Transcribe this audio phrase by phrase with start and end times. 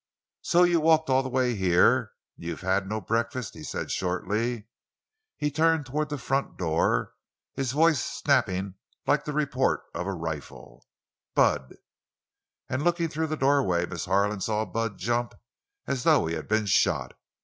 [0.41, 3.91] "So you walked all the way here, and you have had no breakfast," he said,
[3.91, 4.65] shortly.
[5.37, 7.13] He turned toward the front door,
[7.53, 8.73] his voice snapping
[9.05, 10.87] like the report of a rifle:
[11.35, 11.77] "Bud!"
[12.67, 15.35] And, looking through the doorway, Miss Harlan saw Bud jump
[15.85, 17.13] as though he had been shot.